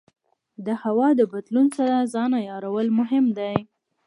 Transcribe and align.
د 0.65 0.67
هوا 0.83 1.09
د 1.19 1.21
بدلون 1.33 1.67
سره 1.77 2.09
ځان 2.13 2.31
عیارول 2.43 2.87
مهم 2.99 3.25
دي. 3.37 3.55